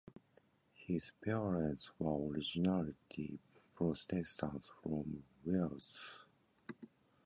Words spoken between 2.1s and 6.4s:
originally Protestants from Wales.